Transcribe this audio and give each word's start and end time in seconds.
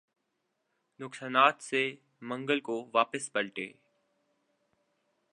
نقصانات 0.99 1.61
سے 1.61 1.83
منگل 2.21 2.59
کو 2.59 2.85
واپس 2.93 3.31
پلٹے 3.33 3.71